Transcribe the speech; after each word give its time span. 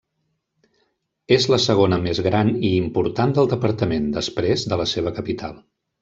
És 1.35 1.43
la 1.53 1.59
segona 1.65 1.99
més 2.05 2.21
gran 2.27 2.49
i 2.69 2.71
important 2.77 3.35
del 3.39 3.51
departament, 3.51 4.07
després 4.15 4.65
de 4.73 4.81
la 4.83 4.89
seva 4.95 5.13
capital. 5.19 5.55